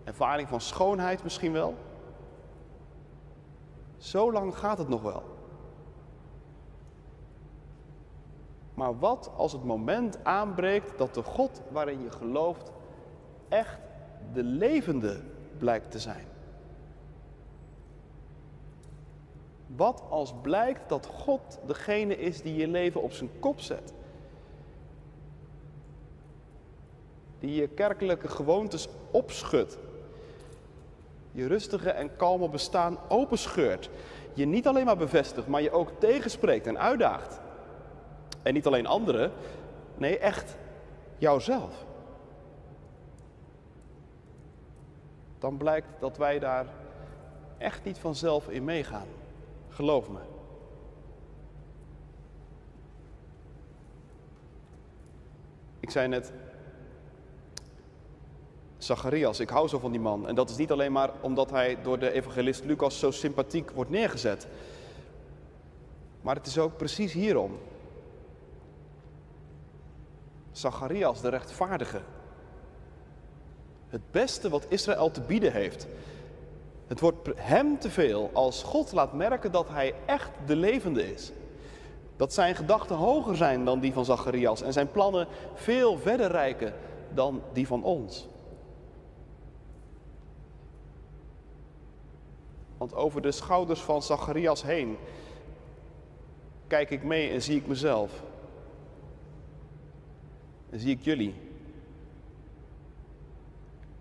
ervaring 0.04 0.48
van 0.48 0.60
schoonheid 0.60 1.22
misschien 1.22 1.52
wel. 1.52 1.74
Zo 3.98 4.32
lang 4.32 4.58
gaat 4.58 4.78
het 4.78 4.88
nog 4.88 5.02
wel. 5.02 5.22
Maar 8.74 8.98
wat 8.98 9.30
als 9.36 9.52
het 9.52 9.64
moment 9.64 10.24
aanbreekt 10.24 10.98
dat 10.98 11.14
de 11.14 11.22
God 11.22 11.62
waarin 11.70 12.02
je 12.02 12.10
gelooft 12.10 12.72
echt 13.48 13.78
de 14.32 14.42
levende 14.42 15.20
blijkt 15.58 15.90
te 15.90 15.98
zijn? 15.98 16.26
Wat 19.66 20.02
als 20.08 20.34
blijkt 20.42 20.88
dat 20.88 21.06
God 21.06 21.58
degene 21.66 22.16
is 22.16 22.42
die 22.42 22.54
je 22.54 22.68
leven 22.68 23.02
op 23.02 23.12
zijn 23.12 23.30
kop 23.40 23.60
zet? 23.60 23.92
Die 27.38 27.54
je 27.54 27.68
kerkelijke 27.68 28.28
gewoontes 28.28 28.88
opschudt. 29.10 29.78
Je 31.38 31.46
rustige 31.46 31.90
en 31.90 32.16
kalme 32.16 32.48
bestaan 32.48 32.98
openscheurt. 33.08 33.90
Je 34.34 34.46
niet 34.46 34.66
alleen 34.66 34.84
maar 34.84 34.96
bevestigt, 34.96 35.46
maar 35.46 35.62
je 35.62 35.70
ook 35.70 35.90
tegenspreekt 35.98 36.66
en 36.66 36.78
uitdaagt. 36.78 37.40
En 38.42 38.54
niet 38.54 38.66
alleen 38.66 38.86
anderen, 38.86 39.32
nee, 39.96 40.18
echt 40.18 40.56
jouzelf. 41.18 41.84
Dan 45.38 45.56
blijkt 45.56 45.88
dat 46.00 46.16
wij 46.16 46.38
daar 46.38 46.66
echt 47.58 47.84
niet 47.84 47.98
vanzelf 47.98 48.48
in 48.48 48.64
meegaan. 48.64 49.08
Geloof 49.68 50.08
me. 50.08 50.20
Ik 55.80 55.90
zei 55.90 56.08
net, 56.08 56.32
Zacharias, 58.88 59.40
ik 59.40 59.48
hou 59.48 59.68
zo 59.68 59.78
van 59.78 59.90
die 59.90 60.00
man. 60.00 60.28
En 60.28 60.34
dat 60.34 60.50
is 60.50 60.56
niet 60.56 60.70
alleen 60.70 60.92
maar 60.92 61.10
omdat 61.20 61.50
hij 61.50 61.78
door 61.82 61.98
de 61.98 62.12
evangelist 62.12 62.64
Lucas 62.64 62.98
zo 62.98 63.10
sympathiek 63.10 63.70
wordt 63.70 63.90
neergezet. 63.90 64.46
Maar 66.20 66.34
het 66.34 66.46
is 66.46 66.58
ook 66.58 66.76
precies 66.76 67.12
hierom. 67.12 67.58
Zacharias, 70.52 71.20
de 71.20 71.28
rechtvaardige. 71.28 72.00
Het 73.88 74.10
beste 74.10 74.48
wat 74.48 74.66
Israël 74.68 75.10
te 75.10 75.20
bieden 75.20 75.52
heeft. 75.52 75.86
Het 76.86 77.00
wordt 77.00 77.28
hem 77.34 77.78
te 77.78 77.90
veel 77.90 78.30
als 78.32 78.62
God 78.62 78.92
laat 78.92 79.12
merken 79.12 79.52
dat 79.52 79.68
hij 79.68 79.94
echt 80.06 80.30
de 80.46 80.56
levende 80.56 81.12
is. 81.12 81.32
Dat 82.16 82.32
zijn 82.32 82.54
gedachten 82.54 82.96
hoger 82.96 83.36
zijn 83.36 83.64
dan 83.64 83.80
die 83.80 83.92
van 83.92 84.04
Zacharias 84.04 84.62
en 84.62 84.72
zijn 84.72 84.90
plannen 84.90 85.26
veel 85.54 85.98
verder 85.98 86.30
reiken 86.30 86.74
dan 87.14 87.42
die 87.52 87.66
van 87.66 87.84
ons. 87.84 88.28
Want 92.78 92.94
over 92.94 93.22
de 93.22 93.32
schouders 93.32 93.80
van 93.80 94.02
Zacharias 94.02 94.62
heen 94.62 94.96
kijk 96.66 96.90
ik 96.90 97.02
mee 97.02 97.30
en 97.30 97.42
zie 97.42 97.56
ik 97.56 97.66
mezelf. 97.66 98.22
En 100.70 100.78
zie 100.78 100.90
ik 100.90 101.02
jullie. 101.02 101.34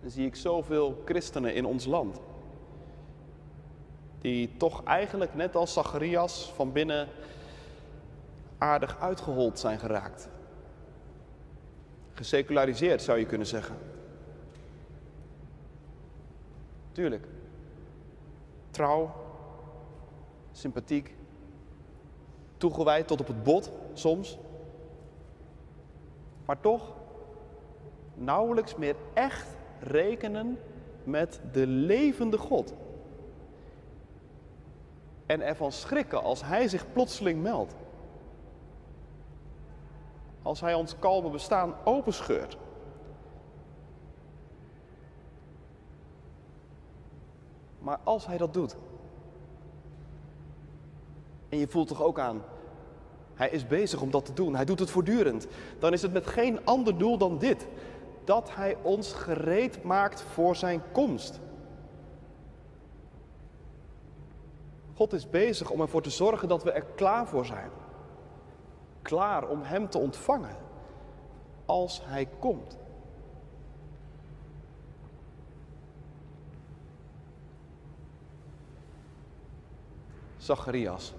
En 0.04 0.12
zie 0.12 0.26
ik 0.26 0.36
zoveel 0.36 1.02
christenen 1.06 1.54
in 1.54 1.66
ons 1.66 1.86
land 1.86 2.20
die 4.22 4.58
toch 4.58 4.84
eigenlijk 4.84 5.36
net 5.36 5.56
als 5.56 5.74
Zacharias 5.74 6.52
van 6.56 6.72
binnen 6.72 7.08
aardig 8.58 9.00
uitgehold 9.00 9.60
zijn 9.60 9.80
geraakt. 9.80 10.30
Geseculariseerd 12.14 13.02
zou 13.02 13.20
je 13.20 13.26
kunnen 13.26 13.48
zeggen. 13.48 13.76
Tuurlijk. 16.92 17.28
Trouw, 18.78 19.12
sympathiek, 20.52 21.16
toegewijd 22.58 23.08
tot 23.08 23.20
op 23.20 23.28
het 23.28 23.44
bot 23.44 23.72
soms. 23.94 24.38
Maar 26.46 26.60
toch 26.60 26.96
nauwelijks 28.14 28.76
meer 28.76 28.96
echt 29.14 29.48
rekenen 29.80 30.60
met 31.04 31.42
de 31.52 31.68
levende 31.68 32.38
God 32.38 32.74
en 35.26 35.42
ervan 35.42 35.72
schrikken 35.72 36.24
als 36.24 36.44
Hij 36.44 36.68
zich 36.68 36.92
plotseling 36.92 37.42
meldt. 37.42 37.76
Als 40.42 40.62
Hij 40.62 40.74
ons 40.74 41.00
kalme 41.00 41.30
bestaan 41.30 41.76
openscheurt. 41.84 42.58
Maar 47.80 48.00
als 48.04 48.26
Hij 48.26 48.38
dat 48.38 48.54
doet, 48.54 48.76
en 51.50 51.58
je 51.58 51.68
voelt 51.68 51.88
toch 51.88 52.02
ook 52.02 52.20
aan, 52.20 52.42
Hij 53.34 53.50
is 53.50 53.68
bezig 53.68 54.02
om 54.02 54.12
dat 54.12 54.26
te 54.26 54.34
doen, 54.34 54.56
Hij 54.56 54.66
doet 54.66 54.80
het 54.80 54.90
voortdurend, 54.90 55.48
dan 55.80 55.94
is 55.94 56.02
het 56.02 56.14
met 56.14 56.28
geen 56.28 56.66
ander 56.66 56.98
doel 56.98 57.18
dan 57.18 57.38
dit: 57.38 57.68
dat 58.24 58.56
Hij 58.56 58.78
ons 58.82 59.14
gereed 59.14 59.84
maakt 59.84 60.22
voor 60.22 60.56
Zijn 60.56 60.82
komst. 60.92 61.40
God 64.96 65.14
is 65.14 65.30
bezig 65.30 65.70
om 65.70 65.82
ervoor 65.82 66.02
te 66.02 66.10
zorgen 66.10 66.48
dat 66.48 66.64
we 66.64 66.72
er 66.72 66.86
klaar 66.96 67.28
voor 67.28 67.46
zijn. 67.46 67.70
Klaar 69.02 69.48
om 69.48 69.62
Hem 69.62 69.90
te 69.90 69.98
ontvangen 69.98 70.56
als 71.66 72.02
Hij 72.04 72.28
komt. 72.40 72.78
Zacharias. 80.48 81.14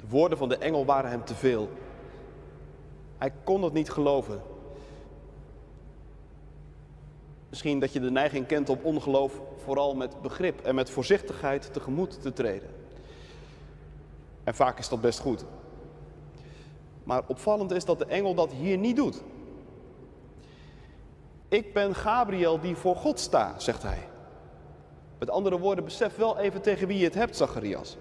De 0.00 0.08
woorden 0.08 0.38
van 0.38 0.48
de 0.48 0.56
engel 0.56 0.84
waren 0.84 1.10
hem 1.10 1.24
te 1.24 1.34
veel. 1.34 1.68
Hij 3.18 3.32
kon 3.44 3.62
het 3.62 3.72
niet 3.72 3.90
geloven. 3.90 4.42
Misschien 7.48 7.78
dat 7.80 7.92
je 7.92 8.00
de 8.00 8.10
neiging 8.10 8.46
kent 8.46 8.68
om 8.68 8.78
ongeloof 8.82 9.40
vooral 9.56 9.94
met 9.94 10.22
begrip 10.22 10.60
en 10.60 10.74
met 10.74 10.90
voorzichtigheid 10.90 11.72
tegemoet 11.72 12.22
te 12.22 12.32
treden. 12.32 12.70
En 14.44 14.54
vaak 14.54 14.78
is 14.78 14.88
dat 14.88 15.00
best 15.00 15.18
goed. 15.18 15.44
Maar 17.04 17.22
opvallend 17.26 17.70
is 17.70 17.84
dat 17.84 17.98
de 17.98 18.04
engel 18.04 18.34
dat 18.34 18.52
hier 18.52 18.78
niet 18.78 18.96
doet. 18.96 19.22
Ik 21.48 21.74
ben 21.74 21.94
Gabriel 21.94 22.60
die 22.60 22.76
voor 22.76 22.96
God 22.96 23.20
sta, 23.20 23.58
zegt 23.58 23.82
hij. 23.82 24.08
Met 25.20 25.30
andere 25.30 25.58
woorden, 25.58 25.84
besef 25.84 26.16
wel 26.16 26.38
even 26.38 26.62
tegen 26.62 26.88
wie 26.88 26.98
je 26.98 27.04
het 27.04 27.14
hebt, 27.14 27.36
Zacharias. 27.36 27.96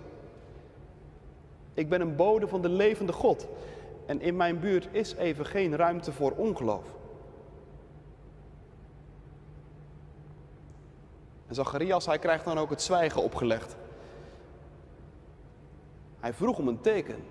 Ik 1.73 1.89
ben 1.89 2.01
een 2.01 2.15
bode 2.15 2.47
van 2.47 2.61
de 2.61 2.69
levende 2.69 3.13
God. 3.13 3.47
En 4.05 4.21
in 4.21 4.35
mijn 4.35 4.59
buurt 4.59 4.88
is 4.91 5.13
even 5.13 5.45
geen 5.45 5.75
ruimte 5.75 6.11
voor 6.11 6.31
ongeloof. 6.31 6.85
En 11.47 11.55
Zacharias, 11.55 12.05
hij 12.05 12.19
krijgt 12.19 12.45
dan 12.45 12.57
ook 12.57 12.69
het 12.69 12.81
zwijgen 12.81 13.23
opgelegd. 13.23 13.75
Hij 16.19 16.33
vroeg 16.33 16.57
om 16.57 16.67
een 16.67 16.81
teken. 16.81 17.23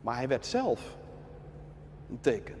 Maar 0.00 0.16
hij 0.16 0.28
werd 0.28 0.46
zelf 0.46 0.96
een 2.10 2.20
teken. 2.20 2.56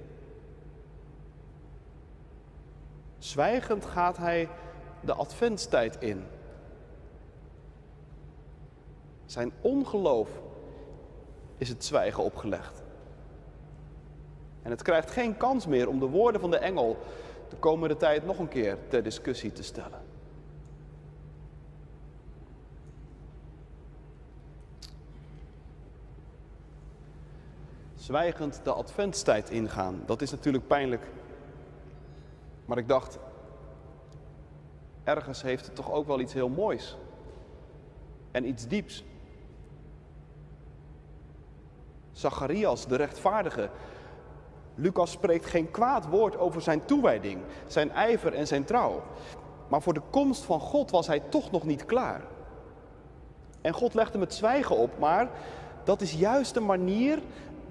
Zwijgend 3.18 3.84
gaat 3.84 4.16
hij 4.16 4.48
de 5.00 5.14
adventstijd 5.14 5.96
in. 5.98 6.24
Zijn 9.26 9.52
ongeloof 9.60 10.28
is 11.56 11.68
het 11.68 11.84
zwijgen 11.84 12.22
opgelegd. 12.22 12.82
En 14.62 14.70
het 14.70 14.82
krijgt 14.82 15.10
geen 15.10 15.36
kans 15.36 15.66
meer 15.66 15.88
om 15.88 15.98
de 15.98 16.06
woorden 16.06 16.40
van 16.40 16.50
de 16.50 16.58
engel 16.58 16.98
de 17.48 17.56
komende 17.56 17.96
tijd 17.96 18.26
nog 18.26 18.38
een 18.38 18.48
keer 18.48 18.78
ter 18.88 19.02
discussie 19.02 19.52
te 19.52 19.62
stellen. 19.62 20.00
Zwijgend 27.94 28.60
de 28.64 28.72
adventstijd 28.72 29.50
ingaan, 29.50 30.02
dat 30.06 30.22
is 30.22 30.30
natuurlijk 30.30 30.66
pijnlijk. 30.66 31.02
Maar 32.64 32.78
ik 32.78 32.88
dacht, 32.88 33.18
ergens 35.10 35.42
heeft 35.42 35.66
het 35.66 35.74
toch 35.74 35.92
ook 35.92 36.06
wel 36.06 36.20
iets 36.20 36.32
heel 36.32 36.48
moois 36.48 36.96
en 38.30 38.46
iets 38.46 38.68
dieps. 38.68 39.04
Zacharias, 42.12 42.86
de 42.86 42.96
rechtvaardige. 42.96 43.70
Lucas 44.74 45.10
spreekt 45.10 45.46
geen 45.46 45.70
kwaad 45.70 46.06
woord 46.06 46.36
over 46.38 46.62
zijn 46.62 46.84
toewijding, 46.84 47.42
zijn 47.66 47.90
ijver 47.90 48.34
en 48.34 48.46
zijn 48.46 48.64
trouw. 48.64 49.02
Maar 49.68 49.82
voor 49.82 49.94
de 49.94 50.02
komst 50.10 50.42
van 50.42 50.60
God 50.60 50.90
was 50.90 51.06
hij 51.06 51.20
toch 51.20 51.50
nog 51.50 51.64
niet 51.64 51.86
klaar. 51.86 52.22
En 53.60 53.72
God 53.72 53.94
legde 53.94 54.12
hem 54.12 54.20
het 54.20 54.34
zwijgen 54.34 54.76
op, 54.76 54.98
maar 54.98 55.30
dat 55.84 56.00
is 56.00 56.12
juist 56.12 56.54
de 56.54 56.60
manier 56.60 57.22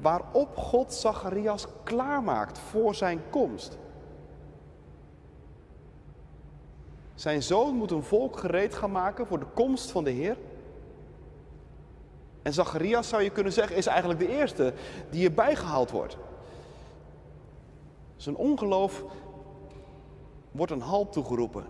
waarop 0.01 0.57
God 0.57 0.93
Zacharias 0.93 1.67
klaarmaakt 1.83 2.59
voor 2.59 2.95
zijn 2.95 3.21
komst. 3.29 3.77
Zijn 7.19 7.43
zoon 7.43 7.75
moet 7.75 7.91
een 7.91 8.03
volk 8.03 8.37
gereed 8.37 8.75
gaan 8.75 8.91
maken 8.91 9.27
voor 9.27 9.39
de 9.39 9.45
komst 9.53 9.91
van 9.91 10.03
de 10.03 10.09
Heer. 10.09 10.37
En 12.41 12.53
Zacharias 12.53 13.07
zou 13.07 13.23
je 13.23 13.29
kunnen 13.29 13.53
zeggen 13.53 13.75
is 13.75 13.85
eigenlijk 13.85 14.19
de 14.19 14.27
eerste 14.27 14.73
die 15.09 15.27
erbij 15.27 15.55
gehaald 15.55 15.91
wordt. 15.91 16.17
Zijn 18.15 18.35
ongeloof 18.35 19.03
wordt 20.51 20.71
een 20.71 20.81
halt 20.81 21.11
toegeroepen. 21.11 21.65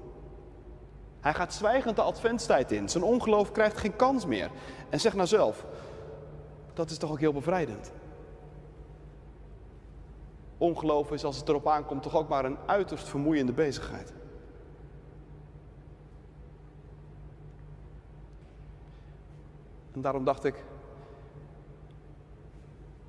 Hij 1.19 1.33
gaat 1.33 1.53
zwijgend 1.53 1.95
de 1.95 2.01
adventstijd 2.01 2.71
in. 2.71 2.89
Zijn 2.89 3.03
ongeloof 3.03 3.51
krijgt 3.51 3.77
geen 3.77 3.95
kans 3.95 4.25
meer. 4.25 4.49
En 4.89 4.99
zeg 4.99 5.13
nou 5.13 5.27
zelf, 5.27 5.65
dat 6.73 6.89
is 6.89 6.97
toch 6.97 7.11
ook 7.11 7.19
heel 7.19 7.33
bevrijdend. 7.33 7.91
Ongeloof 10.57 11.11
is 11.11 11.23
als 11.23 11.37
het 11.37 11.49
erop 11.49 11.67
aankomt 11.67 12.03
toch 12.03 12.15
ook 12.15 12.29
maar 12.29 12.45
een 12.45 12.57
uiterst 12.65 13.07
vermoeiende 13.07 13.53
bezigheid. 13.53 14.13
En 19.93 20.01
daarom 20.01 20.23
dacht 20.23 20.43
ik, 20.43 20.63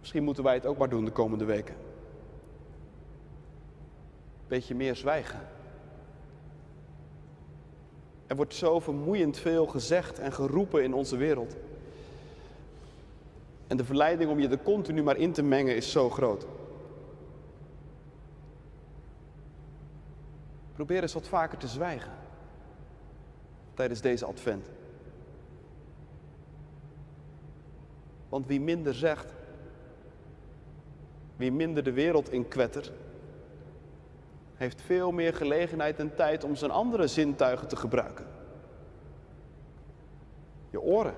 misschien 0.01 0.25
moeten 0.25 0.45
wij 0.45 0.55
het 0.55 0.66
ook 0.66 0.79
maar 0.79 0.88
doen 0.88 1.05
de 1.05 1.11
komende 1.11 1.45
weken. 1.45 1.75
Beetje 4.49 4.75
meer 4.75 4.97
zwijgen. 4.97 5.40
Er 8.27 8.37
wordt 8.37 8.55
zo 8.55 8.81
vermoeiend 8.81 9.38
veel 9.38 9.66
gezegd 9.66 10.19
en 10.19 10.33
geroepen 10.33 10.85
in 10.85 10.95
onze 10.95 11.16
wereld. 11.16 11.57
En 13.66 13.77
de 13.77 13.85
verleiding 13.85 14.31
om 14.31 14.40
je 14.40 14.49
er 14.49 14.62
continu 14.62 15.03
maar 15.03 15.16
in 15.16 15.33
te 15.33 15.43
mengen 15.43 15.77
is 15.77 15.90
zo 15.90 16.11
groot. 16.11 16.47
Probeer 20.73 21.03
eens 21.03 21.14
wat 21.14 21.29
vaker 21.29 21.59
te 21.59 21.69
zwijgen 21.69 22.12
tijdens 23.75 24.01
deze 24.01 24.25
advent. 24.25 24.71
Want 28.31 28.47
wie 28.47 28.61
minder 28.61 28.95
zegt, 28.95 29.35
wie 31.37 31.53
minder 31.53 31.83
de 31.83 31.93
wereld 31.93 32.33
in 32.33 32.49
kwettert, 32.49 32.93
heeft 34.55 34.83
veel 34.83 35.12
meer 35.12 35.35
gelegenheid 35.35 35.99
en 35.99 36.14
tijd 36.14 36.45
om 36.45 36.57
zijn 36.57 36.71
andere 36.71 37.07
zintuigen 37.07 37.69
te 37.69 37.77
gebruiken. 37.77 38.27
Je 40.71 40.81
oren, 40.81 41.14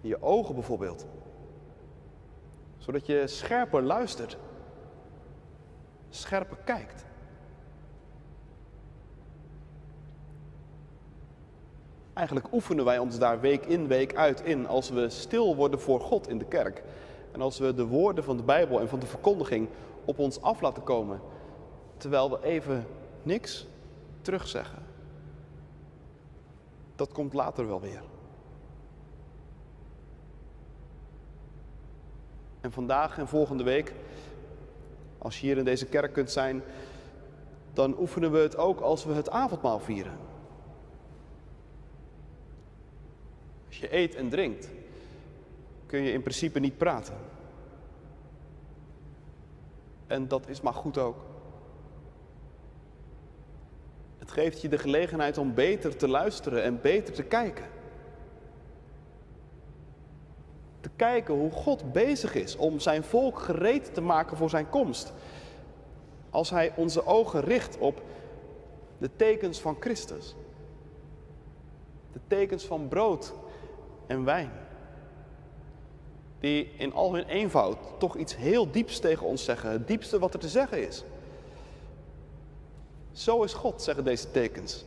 je 0.00 0.22
ogen 0.22 0.54
bijvoorbeeld, 0.54 1.06
zodat 2.78 3.06
je 3.06 3.26
scherper 3.26 3.82
luistert, 3.82 4.36
scherper 6.10 6.56
kijkt. 6.64 7.04
Eigenlijk 12.14 12.52
oefenen 12.52 12.84
wij 12.84 12.98
ons 12.98 13.18
daar 13.18 13.40
week 13.40 13.66
in, 13.66 13.86
week 13.86 14.14
uit 14.14 14.40
in 14.40 14.66
als 14.66 14.90
we 14.90 15.08
stil 15.08 15.56
worden 15.56 15.80
voor 15.80 16.00
God 16.00 16.28
in 16.28 16.38
de 16.38 16.44
kerk. 16.44 16.82
En 17.32 17.40
als 17.40 17.58
we 17.58 17.74
de 17.74 17.86
woorden 17.86 18.24
van 18.24 18.36
de 18.36 18.42
Bijbel 18.42 18.80
en 18.80 18.88
van 18.88 18.98
de 18.98 19.06
verkondiging 19.06 19.68
op 20.04 20.18
ons 20.18 20.42
af 20.42 20.60
laten 20.60 20.82
komen, 20.82 21.20
terwijl 21.96 22.30
we 22.30 22.42
even 22.42 22.86
niks 23.22 23.66
terugzeggen. 24.20 24.82
Dat 26.96 27.12
komt 27.12 27.32
later 27.32 27.66
wel 27.66 27.80
weer. 27.80 28.02
En 32.60 32.72
vandaag 32.72 33.18
en 33.18 33.28
volgende 33.28 33.64
week, 33.64 33.94
als 35.18 35.40
je 35.40 35.46
hier 35.46 35.58
in 35.58 35.64
deze 35.64 35.86
kerk 35.86 36.12
kunt 36.12 36.30
zijn, 36.30 36.62
dan 37.72 37.98
oefenen 37.98 38.32
we 38.32 38.38
het 38.38 38.56
ook 38.56 38.80
als 38.80 39.04
we 39.04 39.12
het 39.12 39.30
avondmaal 39.30 39.80
vieren. 39.80 40.23
Als 43.74 43.82
je 43.82 43.96
eet 43.96 44.14
en 44.14 44.28
drinkt, 44.28 44.70
kun 45.86 46.02
je 46.02 46.12
in 46.12 46.22
principe 46.22 46.58
niet 46.58 46.76
praten. 46.76 47.14
En 50.06 50.28
dat 50.28 50.48
is 50.48 50.60
maar 50.60 50.74
goed 50.74 50.98
ook. 50.98 51.16
Het 54.18 54.30
geeft 54.30 54.60
je 54.60 54.68
de 54.68 54.78
gelegenheid 54.78 55.38
om 55.38 55.54
beter 55.54 55.96
te 55.96 56.08
luisteren 56.08 56.62
en 56.62 56.80
beter 56.80 57.14
te 57.14 57.22
kijken. 57.22 57.64
Te 60.80 60.90
kijken 60.96 61.34
hoe 61.34 61.50
God 61.50 61.92
bezig 61.92 62.34
is 62.34 62.56
om 62.56 62.80
zijn 62.80 63.04
volk 63.04 63.38
gereed 63.38 63.94
te 63.94 64.00
maken 64.00 64.36
voor 64.36 64.50
zijn 64.50 64.68
komst. 64.68 65.12
Als 66.30 66.50
hij 66.50 66.72
onze 66.76 67.06
ogen 67.06 67.40
richt 67.40 67.78
op 67.78 68.02
de 68.98 69.10
tekens 69.16 69.60
van 69.60 69.76
Christus. 69.80 70.34
De 72.12 72.20
tekens 72.26 72.64
van 72.64 72.88
brood 72.88 73.34
en 74.06 74.24
wijn. 74.24 74.50
Die 76.40 76.70
in 76.76 76.92
al 76.92 77.14
hun 77.14 77.26
eenvoud 77.26 77.78
toch 77.98 78.16
iets 78.16 78.36
heel 78.36 78.70
dieps 78.70 78.98
tegen 78.98 79.26
ons 79.26 79.44
zeggen. 79.44 79.70
Het 79.70 79.86
diepste 79.86 80.18
wat 80.18 80.34
er 80.34 80.40
te 80.40 80.48
zeggen 80.48 80.86
is. 80.86 81.04
Zo 83.12 83.42
is 83.42 83.52
God, 83.52 83.82
zeggen 83.82 84.04
deze 84.04 84.30
tekens. 84.30 84.84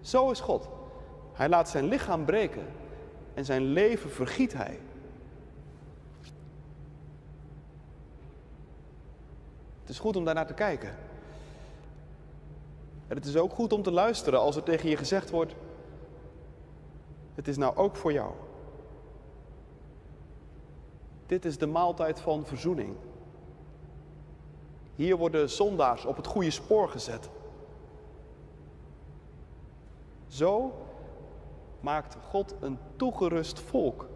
Zo 0.00 0.30
is 0.30 0.40
God. 0.40 0.68
Hij 1.32 1.48
laat 1.48 1.68
zijn 1.68 1.88
lichaam 1.88 2.24
breken 2.24 2.66
en 3.34 3.44
zijn 3.44 3.62
leven 3.62 4.10
vergiet 4.10 4.52
hij. 4.52 4.78
Het 9.80 9.94
is 9.94 9.98
goed 9.98 10.16
om 10.16 10.24
daarnaar 10.24 10.46
te 10.46 10.54
kijken. 10.54 10.94
En 13.08 13.16
het 13.16 13.24
is 13.24 13.36
ook 13.36 13.52
goed 13.52 13.72
om 13.72 13.82
te 13.82 13.90
luisteren 13.90 14.40
als 14.40 14.56
er 14.56 14.62
tegen 14.62 14.88
je 14.88 14.96
gezegd 14.96 15.30
wordt: 15.30 15.54
Het 17.36 17.48
is 17.48 17.56
nou 17.56 17.76
ook 17.76 17.96
voor 17.96 18.12
jou. 18.12 18.32
Dit 21.26 21.44
is 21.44 21.58
de 21.58 21.66
maaltijd 21.66 22.20
van 22.20 22.46
verzoening. 22.46 22.96
Hier 24.94 25.16
worden 25.16 25.50
zondaars 25.50 26.04
op 26.04 26.16
het 26.16 26.26
goede 26.26 26.50
spoor 26.50 26.88
gezet. 26.88 27.30
Zo 30.26 30.74
maakt 31.80 32.16
God 32.28 32.54
een 32.60 32.78
toegerust 32.96 33.60
volk 33.60 34.08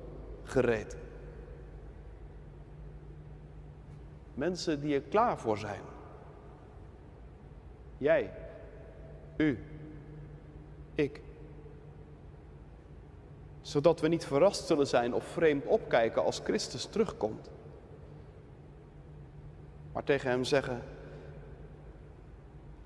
gereed. 0.43 0.97
Mensen 4.35 4.81
die 4.81 4.95
er 4.95 5.01
klaar 5.01 5.39
voor 5.39 5.59
zijn. 5.59 5.83
Jij, 7.99 8.33
u, 9.37 9.65
ik. 10.95 11.30
Zodat 13.71 14.01
we 14.01 14.09
niet 14.09 14.25
verrast 14.25 14.67
zullen 14.67 14.87
zijn 14.87 15.15
of 15.15 15.25
vreemd 15.25 15.67
opkijken 15.67 16.25
als 16.25 16.41
Christus 16.45 16.85
terugkomt. 16.85 17.51
Maar 19.93 20.05
tegen 20.05 20.31
hem 20.31 20.45
zeggen: 20.45 20.83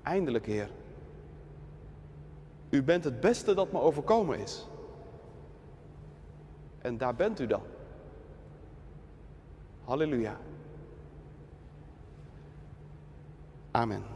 Eindelijk, 0.03 0.45
Heer. 0.45 0.69
U 2.69 2.83
bent 2.83 3.03
het 3.03 3.19
beste 3.19 3.53
dat 3.53 3.71
me 3.71 3.79
overkomen 3.79 4.39
is. 4.39 4.67
En 6.77 6.97
daar 6.97 7.15
bent 7.15 7.39
u 7.39 7.47
dan. 7.47 7.63
Halleluja. 9.83 10.37
Amen. 13.71 14.14